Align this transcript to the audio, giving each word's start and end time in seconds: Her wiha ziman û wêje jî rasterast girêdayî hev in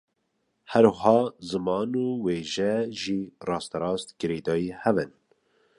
Her 0.71 0.85
wiha 0.93 1.17
ziman 1.49 1.89
û 2.05 2.07
wêje 2.25 2.73
jî 3.01 3.19
rasterast 3.49 4.09
girêdayî 4.19 4.71
hev 4.83 4.97
in 5.05 5.11